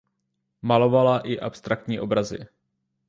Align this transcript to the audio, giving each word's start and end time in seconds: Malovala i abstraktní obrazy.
Malovala 0.61 1.19
i 1.19 1.39
abstraktní 1.39 1.99
obrazy. 1.99 2.45